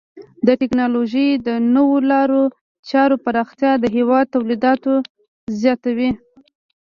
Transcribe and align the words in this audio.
د 0.47 0.49
ټکنالوژۍ 0.61 1.29
د 1.47 1.49
نوو 1.75 1.97
لارو 2.11 2.43
چارو 2.89 3.15
پراختیا 3.25 3.71
د 3.79 3.85
هیواد 3.95 4.25
تولیداتو 4.35 4.93
زیاتوي. 5.61 6.11